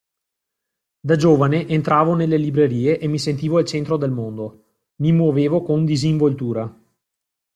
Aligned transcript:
Da 0.99 1.15
giovane 1.15 1.67
entravo 1.67 2.15
nelle 2.15 2.37
librerie 2.37 2.97
e 2.97 3.05
mi 3.07 3.19
sentivo 3.19 3.59
al 3.59 3.65
centro 3.65 3.97
del 3.97 4.09
mondo, 4.09 4.63
mi 4.95 5.11
muovevo 5.11 5.61
con 5.61 5.85
disinvoltura. 5.85 6.75